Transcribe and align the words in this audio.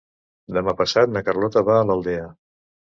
Demà 0.57 0.73
passat 0.81 1.13
na 1.13 1.25
Carlota 1.29 1.67
va 1.71 1.79
a 1.83 1.87
l'Aldea. 1.91 2.29